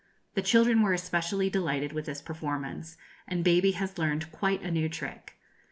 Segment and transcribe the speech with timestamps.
[0.33, 4.89] The children were especially delighted with this performance, and baby has learned quite a new
[4.89, 5.37] trick.